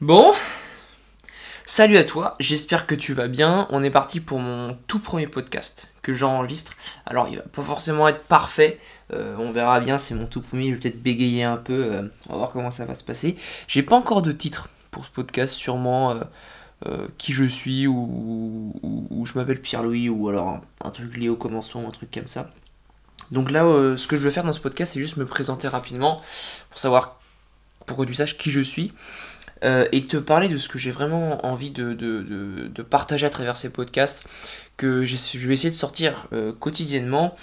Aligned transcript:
Bon, 0.00 0.32
salut 1.66 1.96
à 1.96 2.04
toi, 2.04 2.36
j'espère 2.38 2.86
que 2.86 2.94
tu 2.94 3.14
vas 3.14 3.26
bien. 3.26 3.66
On 3.70 3.82
est 3.82 3.90
parti 3.90 4.20
pour 4.20 4.38
mon 4.38 4.78
tout 4.86 5.00
premier 5.00 5.26
podcast 5.26 5.88
que 6.02 6.14
j'enregistre. 6.14 6.74
Alors 7.04 7.26
il 7.28 7.38
va 7.38 7.42
pas 7.42 7.62
forcément 7.62 8.06
être 8.06 8.22
parfait, 8.22 8.78
euh, 9.12 9.34
on 9.40 9.50
verra 9.50 9.80
bien, 9.80 9.98
c'est 9.98 10.14
mon 10.14 10.26
tout 10.26 10.40
premier, 10.40 10.68
je 10.68 10.74
vais 10.74 10.80
peut-être 10.82 11.02
bégayer 11.02 11.42
un 11.42 11.56
peu, 11.56 11.92
euh, 11.92 12.02
on 12.28 12.34
va 12.34 12.38
voir 12.38 12.50
comment 12.52 12.70
ça 12.70 12.84
va 12.84 12.94
se 12.94 13.02
passer. 13.02 13.36
J'ai 13.66 13.82
pas 13.82 13.96
encore 13.96 14.22
de 14.22 14.30
titre 14.30 14.68
pour 14.92 15.04
ce 15.04 15.10
podcast, 15.10 15.52
sûrement 15.52 16.14
euh, 16.86 17.08
qui 17.18 17.32
je 17.32 17.42
suis 17.42 17.88
ou, 17.88 18.72
je 19.24 19.34
m'appelle 19.34 19.60
Pierre-Louis 19.60 20.08
ou 20.08 20.28
alors 20.28 20.46
un, 20.46 20.62
un, 20.84 20.90
truc 20.90 21.16
lié 21.16 21.28
au 21.28 21.34
commencement, 21.34 21.88
un 21.88 21.90
truc 21.90 22.12
comme 22.14 22.28
ça. 22.28 22.52
Donc 23.32 23.50
là, 23.50 23.64
ce 23.96 24.06
que 24.06 24.16
je 24.16 24.22
veux 24.22 24.30
faire 24.30 24.44
dans 24.44 24.52
ce 24.52 24.60
podcast, 24.60 24.92
c'est 24.92 25.00
juste 25.00 25.16
me 25.16 25.26
présenter 25.26 25.66
rapidement 25.66 26.22
pour 26.70 26.78
savoir, 26.78 27.18
pour 27.84 27.96
que 27.96 28.04
tu 28.04 28.14
saches 28.14 28.36
qui 28.36 28.52
je 28.52 28.60
suis. 28.60 28.92
Euh, 29.64 29.86
et 29.92 30.06
te 30.06 30.16
parler 30.16 30.48
de 30.48 30.56
ce 30.56 30.68
que 30.68 30.78
j'ai 30.78 30.90
vraiment 30.90 31.44
envie 31.44 31.70
de, 31.70 31.92
de, 31.92 32.22
de, 32.68 32.82
partager 32.82 33.26
à 33.26 33.30
travers 33.30 33.56
ces 33.56 33.70
podcasts, 33.70 34.22
que 34.76 35.04
je 35.04 35.38
vais 35.38 35.54
essayer 35.54 35.70
de 35.70 35.74
sortir 35.74 36.28
euh, 36.32 36.52
quotidiennement. 36.52 37.36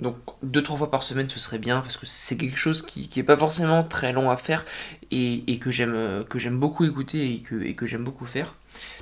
Donc 0.00 0.16
deux 0.42 0.62
trois 0.62 0.76
fois 0.76 0.90
par 0.90 1.04
semaine 1.04 1.28
ce 1.30 1.38
serait 1.38 1.60
bien 1.60 1.80
parce 1.80 1.96
que 1.96 2.04
c'est 2.04 2.36
quelque 2.36 2.58
chose 2.58 2.82
qui 2.82 3.08
n'est 3.16 3.22
pas 3.22 3.36
forcément 3.36 3.84
très 3.84 4.12
long 4.12 4.28
à 4.28 4.36
faire 4.36 4.64
et, 5.12 5.44
et 5.46 5.58
que 5.60 5.70
j'aime 5.70 5.94
euh, 5.94 6.50
beaucoup 6.50 6.84
écouter 6.84 7.32
et 7.32 7.38
que, 7.38 7.62
et 7.62 7.74
que 7.74 7.86
j'aime 7.86 8.02
beaucoup 8.02 8.26
faire. 8.26 8.56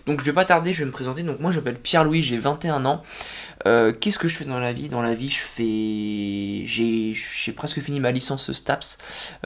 Donc 0.05 0.21
je 0.21 0.27
vais 0.27 0.35
pas 0.35 0.45
tarder, 0.45 0.75
je 0.75 0.81
vais 0.81 0.85
me 0.85 0.91
présenter. 0.91 1.23
Donc 1.23 1.41
moi 1.41 1.51
je 1.51 1.59
m'appelle 1.59 1.79
Pierre-Louis, 1.79 2.23
j'ai 2.23 2.39
21 2.39 2.85
ans. 2.85 3.03
Euh, 3.67 3.93
qu'est-ce 3.93 4.19
que 4.19 4.29
je 4.29 4.35
fais 4.35 4.45
dans 4.45 4.59
la 4.59 4.73
vie? 4.73 4.89
Dans 4.89 5.03
la 5.03 5.15
vie 5.15 5.31
je 5.31 5.41
fais 5.41 6.65
j'ai 6.67 7.53
presque 7.53 7.81
fini 7.81 8.01
ma 8.01 8.11
licence 8.11 8.53
STAPS. 8.53 8.99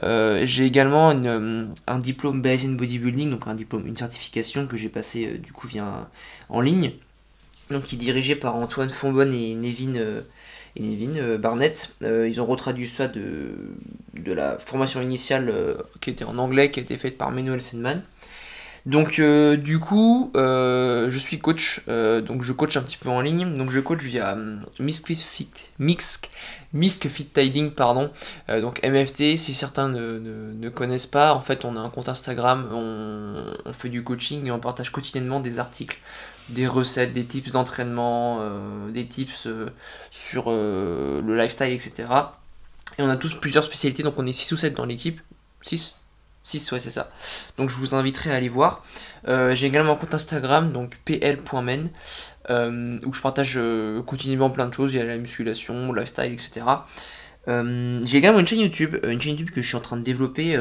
Euh, 0.03 0.45
j'ai 0.45 0.65
également 0.65 1.11
une, 1.11 1.73
un 1.87 1.99
diplôme 1.99 2.41
in 2.45 2.71
Bodybuilding, 2.73 3.29
donc 3.29 3.47
un 3.47 3.53
diplôme, 3.53 3.85
une 3.85 3.97
certification 3.97 4.67
que 4.67 4.77
j'ai 4.77 4.89
passé 4.89 5.37
du 5.37 5.51
coup 5.51 5.67
via 5.67 6.09
en 6.49 6.61
ligne. 6.61 6.93
Donc 7.69 7.83
qui 7.83 7.95
est 7.95 7.99
dirigé 7.99 8.35
par 8.35 8.55
Antoine 8.55 8.89
Fonbonne 8.89 9.33
et 9.33 9.53
Nevin 9.53 10.23
et 10.77 10.81
Nevin 10.81 11.17
euh, 11.19 11.37
Barnett. 11.37 11.93
Euh, 12.03 12.27
ils 12.27 12.39
ont 12.39 12.45
retraduit 12.45 12.87
ça 12.87 13.07
de, 13.07 13.51
de 14.13 14.33
la 14.33 14.57
formation 14.59 15.01
initiale 15.01 15.49
euh, 15.49 15.75
qui 16.01 16.09
était 16.09 16.25
en 16.25 16.37
anglais, 16.37 16.71
qui 16.71 16.79
a 16.79 16.83
été 16.83 16.97
faite 16.97 17.17
par 17.17 17.31
Manuel 17.31 17.61
Sandman. 17.61 18.01
Donc 18.87 19.21
du 19.21 19.79
coup, 19.79 20.31
je 20.33 21.17
suis 21.17 21.39
coach, 21.39 21.81
donc 21.87 22.41
je 22.41 22.53
coach 22.53 22.77
un 22.77 22.81
petit 22.81 22.97
peu 22.97 23.09
en 23.09 23.21
ligne, 23.21 23.53
donc 23.53 23.69
je 23.69 23.79
coach 23.79 24.01
via 24.01 24.35
Misk 24.79 25.07
Fit, 25.07 25.51
Mixk, 25.77 26.29
Fit 26.73 27.25
Tiding, 27.25 27.71
pardon, 27.71 28.11
donc 28.47 28.81
MFT, 28.83 29.35
si 29.35 29.53
certains 29.53 29.89
ne, 29.89 30.69
connaissent 30.69 31.05
pas, 31.05 31.33
en 31.33 31.41
fait 31.41 31.65
on 31.65 31.75
a 31.75 31.81
un 31.81 31.89
compte 31.89 32.09
Instagram, 32.09 32.69
on, 32.71 33.73
fait 33.73 33.89
du 33.89 34.03
coaching 34.03 34.47
et 34.47 34.51
on 34.51 34.59
partage 34.59 34.91
quotidiennement 34.91 35.41
des 35.41 35.59
articles 35.59 35.99
des 36.49 36.67
recettes, 36.67 37.11
des 37.11 37.25
tips 37.25 37.51
d'entraînement, 37.51 38.39
euh, 38.41 38.91
des 38.91 39.05
tips 39.05 39.47
euh, 39.47 39.69
sur 40.11 40.45
euh, 40.47 41.21
le 41.21 41.35
lifestyle, 41.35 41.71
etc. 41.71 42.09
Et 42.97 43.03
on 43.03 43.09
a 43.09 43.17
tous 43.17 43.35
plusieurs 43.35 43.63
spécialités, 43.63 44.03
donc 44.03 44.15
on 44.17 44.25
est 44.25 44.33
6 44.33 44.53
ou 44.53 44.57
7 44.57 44.73
dans 44.73 44.85
l'équipe. 44.85 45.21
6 45.63 45.95
6, 46.47 46.71
ouais, 46.71 46.79
c'est 46.79 46.91
ça. 46.91 47.09
Donc 47.57 47.69
je 47.69 47.75
vous 47.75 47.93
inviterai 47.95 48.31
à 48.31 48.35
aller 48.35 48.49
voir. 48.49 48.83
J'ai 49.27 49.67
également 49.67 49.93
un 49.93 49.95
compte 49.95 50.13
Instagram, 50.13 50.71
donc 50.71 50.97
pl.men, 51.03 51.89
où 52.49 53.13
je 53.13 53.21
partage 53.21 53.59
quotidiennement 54.05 54.49
plein 54.49 54.67
de 54.67 54.73
choses. 54.73 54.93
Il 54.93 54.97
y 54.97 55.01
a 55.01 55.05
la 55.05 55.17
musculation, 55.17 55.91
le 55.91 56.01
lifestyle, 56.01 56.31
etc. 56.31 56.65
J'ai 57.47 58.17
également 58.17 58.39
une 58.39 58.47
chaîne 58.47 58.59
YouTube, 58.59 58.95
une 59.03 59.21
chaîne 59.21 59.31
YouTube 59.31 59.51
que 59.53 59.61
je 59.61 59.67
suis 59.67 59.77
en 59.77 59.81
train 59.81 59.97
de 59.97 60.03
développer 60.03 60.57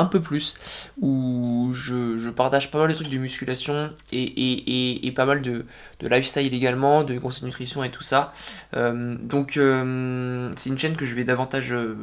un 0.00 0.06
peu 0.06 0.20
plus, 0.20 0.56
où 1.00 1.70
je, 1.72 2.30
partage 2.30 2.70
pas 2.70 2.78
mal 2.78 2.88
de 2.88 2.94
trucs 2.94 3.10
de 3.10 3.18
musculation 3.18 3.90
et, 4.12 5.12
pas 5.14 5.26
mal 5.26 5.42
de, 5.42 5.66
lifestyle 6.00 6.52
également, 6.54 7.04
de 7.04 7.18
conseils 7.18 7.42
de 7.42 7.46
nutrition 7.46 7.84
et 7.84 7.90
tout 7.90 8.02
ça. 8.02 8.32
Euh, 8.76 9.16
donc 9.20 9.56
euh, 9.56 10.52
c'est 10.56 10.70
une 10.70 10.78
chaîne 10.78 10.96
que 10.96 11.04
je 11.04 11.14
vais 11.14 11.24
davantage 11.24 11.72
euh, 11.72 11.96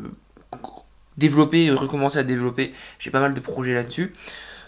développer, 1.18 1.72
recommencer 1.72 2.20
à 2.20 2.24
développer. 2.24 2.74
J'ai 3.00 3.12
pas 3.12 3.20
mal 3.20 3.34
de 3.34 3.40
projets 3.40 3.74
là-dessus. 3.74 4.14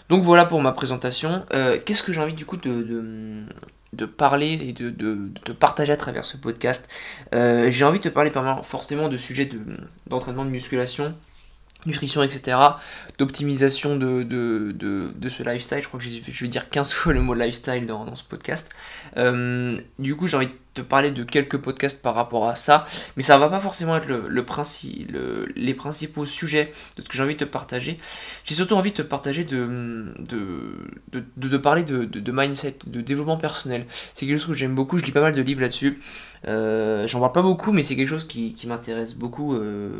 Donc 0.08 0.22
voilà 0.22 0.44
pour 0.44 0.60
ma 0.60 0.72
présentation. 0.72 1.44
Qu'est-ce 1.84 2.02
que 2.02 2.12
j'ai 2.12 2.20
envie 2.20 2.34
du 2.34 2.44
coup 2.44 2.56
de, 2.56 4.06
parler 4.06 4.58
et 4.60 4.72
de, 4.72 4.90
de, 4.90 5.52
partager 5.52 5.92
à 5.92 5.96
travers 5.96 6.24
ce 6.24 6.36
podcast? 6.36 6.88
j'ai 7.32 7.84
envie 7.84 7.98
de 8.00 8.04
te 8.04 8.08
parler 8.08 8.32
forcément 8.64 9.08
de 9.08 9.16
sujets 9.16 9.48
d'entraînement 10.08 10.44
de 10.44 10.50
musculation, 10.50 11.14
nutrition, 11.86 12.22
etc., 12.22 12.58
d'optimisation 13.18 13.96
de, 13.96 14.22
de, 14.22 14.72
de, 14.72 15.28
ce 15.28 15.42
lifestyle. 15.42 15.80
Je 15.82 15.88
crois 15.88 16.00
que 16.00 16.06
je 16.06 16.44
vais 16.44 16.48
dire 16.48 16.70
15 16.70 16.92
fois 16.94 17.12
le 17.12 17.20
mot 17.20 17.34
lifestyle 17.34 17.86
dans, 17.86 18.04
dans 18.04 18.16
ce 18.16 18.24
podcast. 18.24 18.68
Euh, 19.16 19.78
du 19.98 20.16
coup, 20.16 20.28
j'ai 20.28 20.36
envie 20.36 20.46
de 20.46 20.52
te 20.74 20.80
parler 20.80 21.10
de 21.10 21.24
quelques 21.24 21.58
podcasts 21.58 22.00
par 22.00 22.14
rapport 22.14 22.46
à 22.48 22.54
ça, 22.54 22.84
mais 23.16 23.22
ça 23.22 23.38
va 23.38 23.48
pas 23.48 23.60
forcément 23.60 23.96
être 23.96 24.06
le, 24.06 24.28
le, 24.28 24.44
principe, 24.44 25.16
les 25.56 25.74
principaux 25.74 26.26
sujets 26.26 26.72
de 26.96 27.02
ce 27.02 27.08
que 27.08 27.16
j'ai 27.16 27.22
envie 27.22 27.34
de 27.34 27.40
te 27.40 27.44
partager. 27.44 27.98
J'ai 28.44 28.54
surtout 28.54 28.74
envie 28.74 28.92
de 28.92 28.96
te 28.96 29.02
partager 29.02 29.44
de, 29.44 30.14
de, 30.18 31.24
de, 31.36 31.56
parler 31.56 31.82
de, 31.82 32.32
mindset, 32.32 32.78
de 32.86 33.00
développement 33.00 33.36
personnel. 33.36 33.86
C'est 34.14 34.26
quelque 34.26 34.38
chose 34.38 34.46
que 34.46 34.54
j'aime 34.54 34.74
beaucoup, 34.74 34.96
je 34.98 35.04
lis 35.04 35.12
pas 35.12 35.20
mal 35.20 35.34
de 35.34 35.42
livres 35.42 35.60
là-dessus. 35.60 36.00
Euh, 36.46 37.06
j'en 37.08 37.20
parle 37.20 37.32
pas 37.32 37.42
beaucoup, 37.42 37.72
mais 37.72 37.82
c'est 37.82 37.96
quelque 37.96 38.08
chose 38.08 38.26
qui, 38.26 38.54
qui 38.54 38.66
m'intéresse 38.66 39.14
beaucoup 39.14 39.54
euh, 39.54 39.90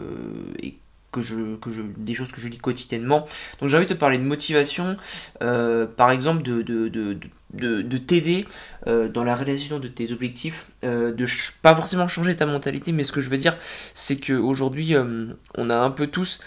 que 1.12 1.22
je, 1.22 1.56
que 1.56 1.70
je, 1.70 1.82
des 1.96 2.14
choses 2.14 2.30
que 2.30 2.40
je 2.40 2.48
lis 2.48 2.58
quotidiennement. 2.58 3.26
Donc 3.60 3.68
j'ai 3.68 3.76
envie 3.76 3.86
de 3.86 3.94
te 3.94 3.98
parler 3.98 4.18
de 4.18 4.24
motivation, 4.24 4.96
euh, 5.42 5.86
par 5.86 6.10
exemple 6.10 6.42
de, 6.42 6.62
de, 6.62 6.88
de, 6.88 7.82
de, 7.82 7.96
t'aider 7.98 8.46
euh, 8.86 9.08
dans 9.08 9.24
la 9.24 9.34
réalisation 9.34 9.78
de 9.78 9.88
tes 9.88 10.12
objectifs, 10.12 10.68
euh, 10.84 11.12
de 11.12 11.26
pas 11.62 11.74
forcément 11.74 12.08
changer 12.08 12.36
ta 12.36 12.46
mentalité, 12.46 12.92
mais 12.92 13.04
ce 13.04 13.12
que 13.12 13.20
je 13.20 13.28
veux 13.28 13.38
dire, 13.38 13.56
c'est 13.94 14.16
qu'aujourd'hui, 14.16 14.94
on 15.56 15.70
a 15.70 15.76
un 15.76 15.90
peu 15.90 16.06
tous 16.06 16.40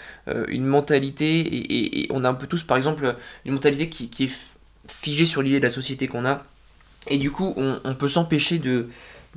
une 0.48 0.64
mentalité, 0.64 2.02
et, 2.02 2.06
on 2.10 2.24
a 2.24 2.28
un 2.28 2.34
peu 2.34 2.46
tous, 2.46 2.62
par 2.62 2.76
exemple, 2.76 3.16
une 3.44 3.52
mentalité 3.52 3.88
qui, 3.88 4.08
qui 4.08 4.24
est 4.24 4.36
figée 4.88 5.26
sur 5.26 5.42
l'idée 5.42 5.58
de 5.58 5.64
la 5.64 5.70
société 5.70 6.08
qu'on 6.08 6.24
a, 6.24 6.44
et 7.08 7.18
du 7.18 7.30
coup, 7.30 7.54
on 7.56 7.94
peut 7.94 8.08
s'empêcher 8.08 8.58
de 8.58 8.88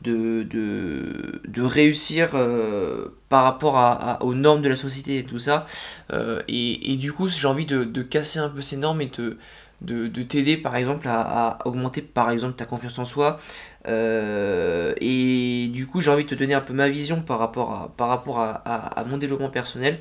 de, 0.04 0.44
de, 0.44 1.42
de 1.48 1.62
réussir 1.62 2.32
euh, 2.34 3.08
par 3.30 3.44
rapport 3.44 3.78
à, 3.78 4.24
aux 4.24 4.34
normes 4.34 4.62
de 4.62 4.70
la 4.70 4.76
société 4.76 5.20
et 5.20 5.24
tout 5.24 5.40
ça. 5.40 5.66
Euh, 6.14 6.42
et, 6.48 6.94
et, 6.94 6.98
du 6.98 7.14
coup, 7.14 7.28
j'ai 7.28 7.48
envie 7.48 7.66
de, 7.66 7.84
de, 7.84 8.02
casser 8.02 8.40
un 8.40 8.50
peu 8.50 8.62
ces 8.62 8.78
normes 8.78 9.02
et 9.02 9.12
de, 9.18 9.38
de, 9.82 10.24
t'aider 10.24 10.58
par 10.58 10.76
exemple 10.76 11.08
à, 11.10 11.60
augmenter 11.66 12.02
par 12.02 12.32
exemple 12.32 12.56
ta 12.56 12.66
confiance 12.66 13.00
en 13.00 13.06
soi. 13.06 13.40
Euh, 13.88 14.94
et 15.00 15.70
du 15.74 15.88
coup, 15.88 16.02
j'ai 16.02 16.12
envie 16.12 16.26
de 16.26 16.30
te 16.30 16.36
donner 16.36 16.54
un 16.54 16.62
peu 16.62 16.74
ma 16.74 16.90
vision 16.90 17.22
par 17.22 17.40
rapport 17.40 17.72
à, 17.74 17.94
par 17.96 18.10
rapport 18.10 18.40
à, 18.40 18.54
à 18.56 19.04
mon 19.06 19.18
développement 19.18 19.50
personnel. 19.50 19.98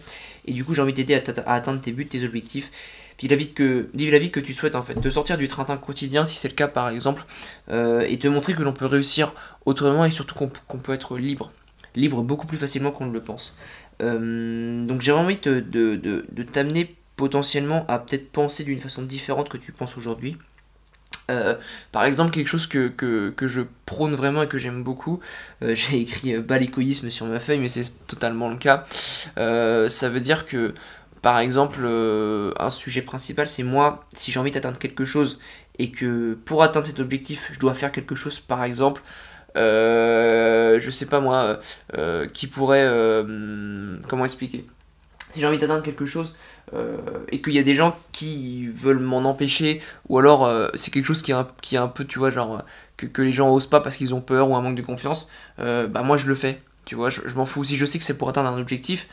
Et 0.46 0.52
du 0.52 0.64
coup, 0.64 0.74
j'ai 0.74 0.82
envie 0.82 0.92
d'aider 0.92 1.14
à, 1.14 1.52
atteindre 1.52 1.80
tes 1.80 1.92
buts, 1.92 2.06
tes 2.06 2.24
objectifs. 2.24 2.70
Puis 3.16 3.28
la 3.28 3.36
vie 3.36 3.52
que, 3.52 3.88
la 3.94 4.18
vie 4.18 4.30
que 4.30 4.40
tu 4.40 4.52
souhaites 4.52 4.74
en 4.74 4.82
fait, 4.82 5.00
de 5.00 5.10
sortir 5.10 5.38
du 5.38 5.48
train 5.48 5.64
quotidien 5.76 6.24
si 6.24 6.36
c'est 6.36 6.48
le 6.48 6.54
cas 6.54 6.68
par 6.68 6.88
exemple, 6.88 7.24
euh, 7.70 8.04
et 8.08 8.18
te 8.18 8.28
montrer 8.28 8.54
que 8.54 8.62
l'on 8.62 8.72
peut 8.72 8.86
réussir 8.86 9.34
autrement 9.64 10.04
et 10.04 10.10
surtout 10.10 10.34
qu'on 10.34 10.78
peut 10.78 10.92
être 10.92 11.16
libre, 11.16 11.50
libre 11.94 12.22
beaucoup 12.22 12.46
plus 12.46 12.58
facilement 12.58 12.90
qu'on 12.90 13.06
ne 13.06 13.12
le 13.12 13.20
pense. 13.20 13.56
Euh, 14.02 14.84
donc 14.84 15.00
j'ai 15.00 15.12
envie 15.12 15.38
de, 15.38 15.60
de, 15.60 15.96
de, 15.96 16.42
t'amener 16.42 16.94
potentiellement 17.16 17.86
à 17.88 17.98
peut-être 17.98 18.30
penser 18.30 18.64
d'une 18.64 18.80
façon 18.80 19.02
différente 19.02 19.48
que 19.48 19.56
tu 19.56 19.72
penses 19.72 19.96
aujourd'hui. 19.96 20.36
Euh, 21.28 21.56
par 21.90 22.04
exemple, 22.04 22.30
quelque 22.30 22.46
chose 22.46 22.68
que, 22.68 22.86
que, 22.86 23.30
que, 23.30 23.48
je 23.48 23.62
prône 23.84 24.14
vraiment 24.14 24.42
et 24.42 24.46
que 24.46 24.58
j'aime 24.58 24.84
beaucoup, 24.84 25.18
j'ai 25.62 26.02
écrit 26.02 26.38
balicoïsme 26.38 27.08
sur 27.08 27.26
ma 27.26 27.40
feuille, 27.40 27.58
mais 27.58 27.68
c'est 27.68 28.06
totalement 28.06 28.50
le 28.50 28.56
cas. 28.56 28.84
ça 29.36 30.08
veut 30.10 30.20
dire 30.20 30.44
que 30.44 30.74
par 31.22 31.38
exemple, 31.38 31.80
euh, 31.82 32.52
un 32.58 32.70
sujet 32.70 33.02
principal, 33.02 33.46
c'est 33.46 33.62
moi, 33.62 34.04
si 34.14 34.32
j'ai 34.32 34.38
envie 34.38 34.50
d'atteindre 34.50 34.78
quelque 34.78 35.04
chose 35.04 35.38
et 35.78 35.90
que 35.90 36.34
pour 36.44 36.62
atteindre 36.62 36.86
cet 36.86 37.00
objectif, 37.00 37.48
je 37.52 37.58
dois 37.58 37.74
faire 37.74 37.92
quelque 37.92 38.14
chose, 38.14 38.38
par 38.40 38.64
exemple, 38.64 39.02
euh, 39.56 40.78
je 40.80 40.90
sais 40.90 41.06
pas 41.06 41.20
moi, 41.20 41.60
euh, 41.96 42.26
qui 42.28 42.46
pourrait. 42.46 42.86
comment 44.08 44.24
expliquer? 44.24 44.66
Si 45.32 45.40
j'ai 45.40 45.46
envie 45.46 45.58
d'atteindre 45.58 45.82
quelque 45.82 46.06
chose 46.06 46.36
et 47.30 47.40
qu'il 47.40 47.52
y 47.52 47.58
a 47.58 47.62
des 47.62 47.74
gens 47.74 47.96
qui 48.12 48.66
veulent 48.68 48.98
m'en 48.98 49.18
empêcher, 49.18 49.80
ou 50.08 50.18
alors 50.18 50.50
c'est 50.74 50.90
quelque 50.90 51.06
chose 51.06 51.22
qui 51.22 51.32
est, 51.32 51.76
un, 51.76 51.88
peu, 51.88 52.04
tu 52.04 52.18
vois, 52.18 52.30
genre, 52.30 52.62
que, 52.96 53.22
les 53.22 53.32
gens 53.32 53.50
osent 53.52 53.66
pas 53.66 53.80
parce 53.80 53.96
qu'ils 53.96 54.14
ont 54.14 54.20
peur 54.20 54.50
ou 54.50 54.56
un 54.56 54.62
manque 54.62 54.76
de 54.76 54.82
confiance, 54.82 55.28
bah 55.58 56.02
moi 56.02 56.16
je 56.16 56.26
le 56.26 56.34
fais. 56.34 56.60
Tu 56.84 56.94
vois, 56.94 57.10
je 57.10 57.34
m'en 57.34 57.46
fous. 57.46 57.64
Si 57.64 57.76
je 57.76 57.84
sais 57.84 57.98
que 57.98 58.04
c'est 58.04 58.16
pour 58.16 58.28
atteindre 58.28 58.48
un 58.48 58.60
objectif, 58.60 59.08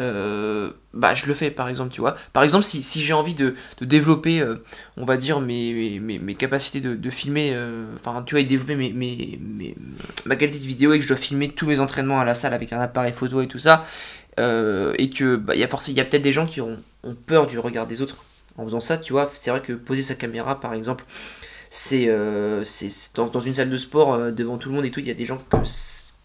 euh, 0.00 0.72
bah 0.92 1.14
je 1.14 1.26
le 1.26 1.34
fais 1.34 1.50
par 1.50 1.68
exemple 1.68 1.92
tu 1.92 2.00
vois. 2.00 2.16
Par 2.32 2.42
exemple 2.42 2.64
si, 2.64 2.82
si 2.82 3.00
j'ai 3.00 3.12
envie 3.12 3.36
de, 3.36 3.54
de 3.78 3.84
développer 3.84 4.40
euh, 4.40 4.56
on 4.96 5.04
va 5.04 5.16
dire 5.16 5.40
mes, 5.40 6.00
mes, 6.00 6.18
mes 6.18 6.34
capacités 6.34 6.80
de, 6.80 6.94
de 6.94 7.10
filmer 7.10 7.52
euh, 7.54 7.86
enfin 7.94 8.24
tu 8.24 8.34
vois 8.34 8.40
et 8.40 8.44
développer 8.44 8.74
mes, 8.74 8.92
mes, 8.92 9.76
ma 10.24 10.34
qualité 10.34 10.58
de 10.58 10.66
vidéo 10.66 10.92
et 10.92 10.98
que 10.98 11.04
je 11.04 11.08
dois 11.08 11.16
filmer 11.16 11.48
tous 11.48 11.66
mes 11.66 11.78
entraînements 11.78 12.18
à 12.18 12.24
la 12.24 12.34
salle 12.34 12.54
avec 12.54 12.72
un 12.72 12.80
appareil 12.80 13.12
photo 13.12 13.40
et 13.40 13.46
tout 13.46 13.60
ça 13.60 13.84
et 14.36 15.10
que 15.10 15.36
bah, 15.36 15.54
y 15.54 15.62
a, 15.62 15.68
y 15.68 16.00
a 16.00 16.04
peut-être 16.04 16.22
des 16.22 16.32
gens 16.32 16.46
qui 16.46 16.60
ont, 16.60 16.76
ont, 17.04 17.14
peur 17.14 17.46
du 17.46 17.60
regard 17.60 17.86
des 17.86 18.02
autres 18.02 18.16
En 18.58 18.64
faisant 18.64 18.80
ça, 18.80 18.98
tu 18.98 19.12
vois, 19.12 19.30
c'est 19.32 19.50
vrai 19.50 19.60
que 19.60 19.72
poser 19.72 20.02
sa 20.02 20.16
caméra, 20.16 20.58
par 20.58 20.74
exemple, 20.74 21.04
c'est 21.70 22.08
dans, 23.14 23.28
dans, 23.28 23.40
une 23.40 23.54
salle 23.54 23.70
de 23.70 23.76
sport 23.76 24.32
devant 24.32 24.58
tout 24.58 24.70
le 24.70 24.74
monde 24.74 24.84
et 24.84 24.90
tout, 24.90 24.98
il 24.98 25.06
y 25.06 25.10
a 25.12 25.14
des 25.14 25.24
gens 25.24 25.40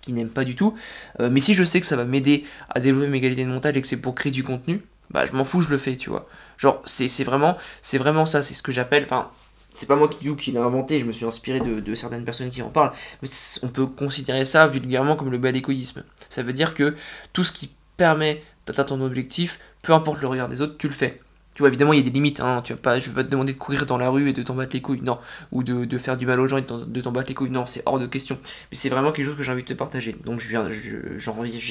qui 0.02 0.14
n'aiment 0.14 0.30
pas 0.30 0.46
du 0.46 0.56
tout. 0.56 0.76
mais 1.20 1.40
si 1.40 1.54
je 1.54 1.64
sais 1.64 1.82
que 1.82 1.86
ça 1.86 1.96
va 1.96 2.06
m'aider 2.06 2.46
à 2.70 2.80
développer 2.80 3.10
mes 3.10 3.22
qualités 3.22 3.44
de 3.44 3.50
montage 3.50 3.76
et 3.76 3.82
que 3.82 3.88
c'est 3.88 3.98
pour 3.98 4.16
créer 4.16 4.32
du 4.32 4.44
contenu, 4.44 4.82
bah 5.12 5.26
je 5.26 5.34
m'en 5.34 5.44
fous, 5.44 5.62
je 5.62 5.70
le 5.70 5.78
fais, 5.78 5.96
tu 5.98 6.10
vois. 6.10 6.28
Genre, 6.58 6.82
c'est 6.86 7.24
vraiment, 7.24 7.58
vraiment 7.94 8.26
ça, 8.26 8.42
c'est 8.42 8.54
ce 8.54 8.62
que 8.62 8.72
j'appelle, 8.72 9.04
enfin, 9.04 9.32
c'est 9.70 9.86
pas 9.86 9.96
moi 9.96 10.08
qui, 10.08 10.36
qui 10.36 10.52
l'ai 10.52 10.60
inventé, 10.60 11.00
je 11.00 11.06
me 11.06 11.12
suis 11.12 11.26
inspiré 11.26 11.60
de, 11.60 11.96
certaines 11.96 12.26
personnes 12.26 12.50
qui 12.50 12.62
en 12.62 12.70
parlent, 12.70 12.92
mais 13.22 13.30
on 13.64 13.68
peut 13.68 13.86
considérer 13.86 14.46
ça 14.46 14.68
vulgairement 14.68 15.16
comme 15.16 15.32
le 15.32 15.38
bel 15.38 15.56
égoïsme. 15.56 16.04
Ça 16.28 16.44
veut 16.44 16.54
dire 16.54 16.74
que 16.74 16.96
tout 17.34 17.44
ce 17.44 17.52
qui 17.52 17.72
permet 17.98 18.44
d'atteindre 18.66 18.90
ton 18.90 19.02
objectif, 19.02 19.60
peu 19.82 19.94
importe 19.94 20.22
le 20.22 20.28
regard 20.28 20.50
des 20.50 20.62
autres, 20.62 20.78
tu 20.78 20.88
le 20.88 20.94
fais. 20.94 21.22
Tu 21.60 21.64
vois, 21.64 21.68
évidemment, 21.68 21.92
il 21.92 21.98
y 21.98 22.00
a 22.00 22.06
des 22.06 22.10
limites. 22.10 22.40
Hein. 22.40 22.62
Tu 22.64 22.72
vas 22.72 22.80
pas, 22.80 23.02
je 23.02 23.10
vais 23.10 23.16
pas 23.16 23.24
te 23.26 23.30
demander 23.30 23.52
de 23.52 23.58
courir 23.58 23.86
dans 23.86 23.98
la 23.98 24.10
rue 24.10 24.30
et 24.30 24.32
de 24.32 24.42
t'en 24.44 24.56
battre 24.56 24.72
les 24.72 24.82
couilles, 24.82 25.02
non. 25.02 25.20
Ou 25.52 25.62
de, 25.62 25.98
faire 25.98 26.16
du 26.16 26.26
mal 26.26 26.40
aux 26.40 26.48
gens 26.48 26.56
et 26.56 26.62
de 26.62 27.02
t'en 27.02 27.12
battre 27.12 27.28
les 27.28 27.34
couilles, 27.36 27.50
non. 27.50 27.66
C'est 27.66 27.84
hors 27.86 28.00
de 28.00 28.08
question. 28.08 28.40
Mais 28.72 28.78
c'est 28.78 28.88
vraiment 28.88 29.12
quelque 29.12 29.26
chose 29.26 29.36
que 29.36 29.44
j'ai 29.44 29.52
envie 29.52 29.64
de 29.64 29.68
te 29.68 29.74
partager. 29.74 30.16
Donc, 30.24 30.40
j'y 30.40 30.56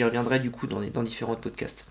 reviendrai 0.05 0.40
du 0.40 0.50
coup 0.50 0.67
dans, 0.67 0.82
dans 0.82 1.02
différents 1.02 1.37
podcasts. 1.37 1.87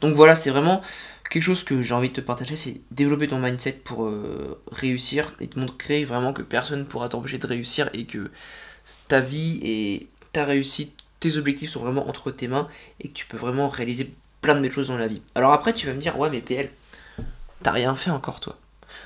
Donc 0.00 0.16
voilà, 0.16 0.34
c'est 0.34 0.50
vraiment 0.50 0.82
quelque 1.30 1.44
chose 1.44 1.62
que 1.62 1.84
j'ai 1.84 1.94
envie 1.94 2.08
de 2.08 2.14
te 2.14 2.20
partager, 2.20 2.56
c'est 2.56 2.80
développer 2.90 3.28
ton 3.28 3.38
mindset 3.38 3.80
pour 3.84 4.06
euh, 4.06 4.60
réussir 4.72 5.34
et 5.38 5.46
te 5.46 5.56
montrer 5.56 6.04
vraiment 6.04 6.32
que 6.32 6.42
personne 6.42 6.80
ne 6.80 6.84
pourra 6.84 7.08
t'empêcher 7.08 7.38
de 7.38 7.46
réussir 7.46 7.90
et 7.92 8.06
que 8.06 8.32
ta 9.06 9.20
vie 9.20 9.60
et 9.62 10.08
ta 10.32 10.44
réussite, 10.44 10.94
tes 11.20 11.36
objectifs 11.36 11.70
sont 11.70 11.80
vraiment 11.80 12.08
entre 12.08 12.32
tes 12.32 12.48
mains 12.48 12.66
et 13.00 13.08
que 13.08 13.14
tu 13.14 13.26
peux 13.26 13.36
vraiment 13.36 13.68
réaliser 13.68 14.12
plein 14.40 14.56
de 14.56 14.60
belles 14.60 14.72
choses 14.72 14.88
dans 14.88 14.98
la 14.98 15.06
vie. 15.06 15.22
Alors 15.34 15.52
après, 15.52 15.72
tu 15.72 15.86
vas 15.86 15.94
me 15.94 16.00
dire, 16.00 16.18
ouais, 16.18 16.30
mais 16.30 16.40
PL, 16.40 16.70
t'as 17.62 17.72
rien 17.72 17.94
fait 17.94 18.10
encore 18.10 18.40
toi. 18.40 18.56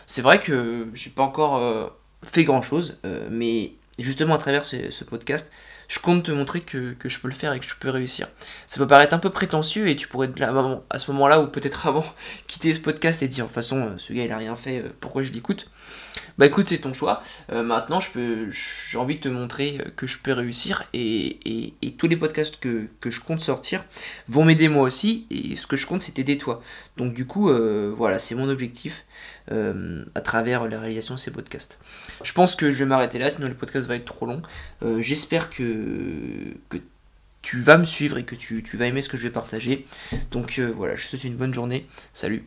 C'est 0.07 0.23
vrai 0.23 0.41
que 0.41 0.89
j'ai 0.95 1.11
pas 1.11 1.23
encore 1.23 1.57
euh, 1.57 1.87
fait 2.23 2.45
grand 2.45 2.63
chose, 2.63 2.99
euh, 3.05 3.29
mais 3.31 3.73
justement 3.99 4.35
à 4.35 4.39
travers 4.39 4.65
ce 4.65 5.05
podcast, 5.05 5.51
je 5.93 5.99
compte 5.99 6.25
te 6.25 6.33
montrer 6.33 6.63
que, 6.63 6.97
je 7.05 7.19
peux 7.19 7.29
le 7.29 7.35
faire 7.35 7.53
et 7.53 7.61
que 7.61 7.67
je 7.67 7.75
peux 7.79 7.91
réussir. 7.91 8.29
Ça 8.67 8.79
peut 8.79 8.87
paraître 8.87 9.15
un 9.15 9.19
peu 9.19 9.29
prétentieux 9.29 9.89
et 9.89 9.97
tu 9.97 10.09
pourrais 10.09 10.31
à 10.89 10.99
ce 10.99 11.11
moment-là 11.11 11.43
ou 11.43 11.49
peut-être 11.49 11.87
avant 11.87 12.05
quitter 12.47 12.73
ce 12.73 12.81
podcast 12.81 13.23
et 13.23 13.29
dire 13.29 13.45
de 13.45 13.49
toute 13.49 13.55
façon 13.55 13.77
euh, 13.77 13.99
ce 13.99 14.13
gars 14.15 14.25
il 14.25 14.33
a 14.33 14.39
rien 14.39 14.57
fait, 14.57 14.85
pourquoi 15.01 15.23
je 15.23 15.33
l'écoute? 15.33 15.69
Bah 16.39 16.47
écoute 16.47 16.69
c'est 16.69 16.79
ton 16.79 16.93
choix. 16.93 17.23
Euh, 17.51 17.63
maintenant 17.63 18.01
j'ai 18.01 18.99
envie 18.99 19.17
de 19.17 19.21
te 19.21 19.29
montrer 19.29 19.79
que 19.97 20.07
je 20.07 20.19
peux 20.19 20.33
réussir 20.33 20.85
et, 20.93 21.75
tous 21.99 22.09
les 22.09 22.17
podcasts 22.17 22.59
que, 22.59 22.89
je 23.05 23.21
compte 23.21 23.43
sortir 23.43 23.85
vont 24.29 24.45
m'aider 24.45 24.69
moi 24.69 24.83
aussi 24.83 25.27
et 25.31 25.55
ce 25.57 25.67
que 25.67 25.77
je 25.77 25.87
compte 25.87 26.03
c'est 26.03 26.13
t'aider 26.13 26.39
toi. 26.39 26.63
Donc 26.97 27.15
du 27.15 27.27
coup 27.27 27.51
voilà 27.97 28.19
c'est 28.19 28.35
mon 28.35 28.49
objectif. 28.49 29.05
Euh, 29.51 30.05
à 30.15 30.21
travers 30.21 30.69
la 30.69 30.79
réalisation 30.79 31.15
de 31.15 31.19
ces 31.19 31.33
podcasts. 31.33 31.81
Je 32.23 32.33
pense 32.33 32.55
que 32.55 32.71
je 32.71 32.79
vais 32.79 32.85
m'arrêter 32.85 33.19
là, 33.19 33.29
sinon 33.29 33.49
le 33.49 33.55
podcast 33.55 33.89
va 33.89 33.97
être 33.97 34.05
trop 34.05 34.25
long. 34.25 34.41
Euh, 34.85 35.03
j'espère 35.03 35.51
que, 35.51 36.55
que 36.69 36.79
tu 37.43 37.61
vas 37.61 37.77
me 37.77 37.85
suivre 37.85 38.19
et 38.19 38.25
que 38.25 38.37
tu, 38.37 38.63
vas 38.75 38.87
aimer 38.87 39.03
ce 39.03 39.09
que 39.09 39.17
je 39.17 39.25
vais 39.25 39.33
partager. 39.33 39.85
Donc 40.31 40.61
euh, 40.61 40.73
voilà, 40.77 40.95
je 40.95 41.03
te 41.03 41.09
souhaite 41.09 41.25
une 41.25 41.35
bonne 41.35 41.53
journée. 41.53 41.89
Salut 42.13 42.45